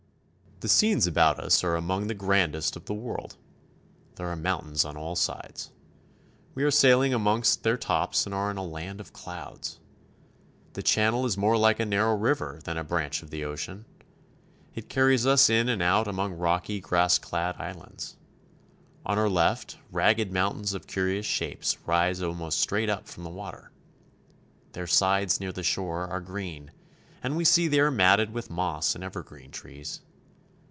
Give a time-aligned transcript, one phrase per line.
[0.59, 3.35] The scenes about us are among the grandest of the world.
[4.17, 5.71] There are mountains on all sides.
[6.53, 9.79] We are sail ing amongst their tops and are in a land of clouds.
[10.73, 13.85] The channel is more like a narrow river than a branch of the ocean.
[14.75, 18.15] It carries us in and out among rocky, grass clad islands.
[19.03, 23.71] On our left, ragged mountains of curious shapes rise almost straight up from the water.
[24.73, 26.69] Their sides near the shore are green,
[27.23, 30.01] and we see they are matted with moss and evergreen trees.